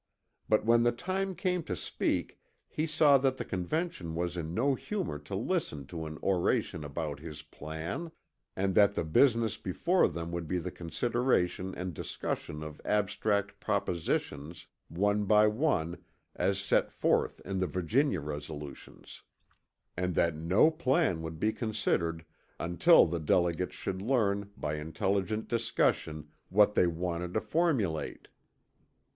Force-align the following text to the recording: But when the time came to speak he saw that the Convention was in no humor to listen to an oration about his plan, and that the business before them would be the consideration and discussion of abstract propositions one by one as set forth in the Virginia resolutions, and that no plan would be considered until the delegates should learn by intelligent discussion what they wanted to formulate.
But 0.49 0.65
when 0.65 0.81
the 0.81 0.91
time 0.91 1.35
came 1.35 1.61
to 1.65 1.75
speak 1.75 2.39
he 2.67 2.87
saw 2.87 3.19
that 3.19 3.37
the 3.37 3.45
Convention 3.45 4.15
was 4.15 4.35
in 4.35 4.51
no 4.51 4.73
humor 4.73 5.19
to 5.19 5.35
listen 5.35 5.85
to 5.85 6.07
an 6.07 6.17
oration 6.23 6.83
about 6.83 7.19
his 7.19 7.43
plan, 7.43 8.11
and 8.55 8.73
that 8.73 8.95
the 8.95 9.03
business 9.03 9.57
before 9.57 10.07
them 10.07 10.31
would 10.31 10.47
be 10.47 10.57
the 10.57 10.71
consideration 10.71 11.75
and 11.75 11.93
discussion 11.93 12.63
of 12.63 12.81
abstract 12.83 13.59
propositions 13.59 14.65
one 14.87 15.25
by 15.25 15.45
one 15.45 15.99
as 16.35 16.59
set 16.59 16.91
forth 16.91 17.39
in 17.45 17.59
the 17.59 17.67
Virginia 17.67 18.21
resolutions, 18.21 19.21
and 19.95 20.15
that 20.15 20.35
no 20.35 20.71
plan 20.71 21.21
would 21.21 21.39
be 21.39 21.53
considered 21.53 22.25
until 22.59 23.05
the 23.05 23.19
delegates 23.19 23.75
should 23.75 24.01
learn 24.01 24.49
by 24.57 24.77
intelligent 24.77 25.47
discussion 25.47 26.31
what 26.49 26.73
they 26.73 26.87
wanted 26.87 27.35
to 27.35 27.39
formulate. 27.39 28.29